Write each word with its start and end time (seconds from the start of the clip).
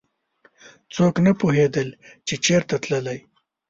څوک 0.95 1.15
نه 1.25 1.31
پوهېدل 1.39 1.87
چې 2.27 2.35
چېرته 2.45 2.75
تللی. 2.83 3.19